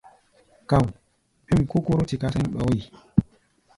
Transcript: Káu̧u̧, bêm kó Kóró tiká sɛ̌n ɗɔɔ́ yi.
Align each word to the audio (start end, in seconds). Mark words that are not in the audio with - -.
Káu̧u̧, 0.69 0.95
bêm 1.45 1.61
kó 1.69 1.77
Kóró 1.85 2.03
tiká 2.09 2.27
sɛ̌n 2.33 2.45
ɗɔɔ́ 2.53 2.71
yi. 2.77 2.83